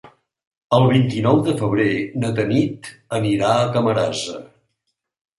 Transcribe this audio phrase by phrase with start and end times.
[0.75, 1.89] El vint-i-nou de febrer
[2.23, 4.41] na Tanit anirà a Camarasa.